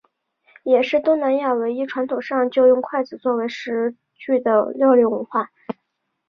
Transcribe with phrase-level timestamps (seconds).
[0.63, 5.51] 也是东南亚唯一传统上就用筷子作为食具的料理文化。